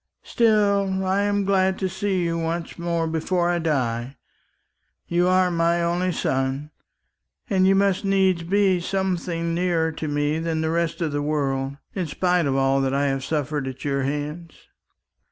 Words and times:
Still, 0.23 1.05
I 1.05 1.21
am 1.21 1.45
glad 1.45 1.77
to 1.77 1.87
see 1.87 2.23
you 2.23 2.39
once 2.39 2.79
more 2.79 3.05
before 3.05 3.51
I 3.51 3.59
die. 3.59 4.17
You 5.07 5.27
are 5.27 5.51
my 5.51 5.83
only 5.83 6.11
son, 6.11 6.71
and 7.51 7.67
you 7.67 7.75
must 7.75 8.03
needs 8.03 8.41
be 8.41 8.79
something 8.79 9.53
nearer 9.53 9.91
to 9.91 10.07
me 10.07 10.39
than 10.39 10.61
the 10.61 10.71
rest 10.71 11.01
of 11.01 11.11
the 11.11 11.21
world, 11.21 11.77
in 11.93 12.07
spite 12.07 12.47
of 12.47 12.55
all 12.55 12.81
that 12.81 12.95
I 12.95 13.09
have 13.09 13.23
suffered 13.23 13.67
at 13.67 13.85
your 13.85 14.01
hands." 14.01 14.55